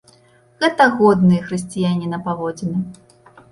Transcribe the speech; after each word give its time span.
Гэта 0.63 0.87
годныя 1.01 1.45
хрысціяніна 1.51 2.21
паводзіны. 2.31 2.79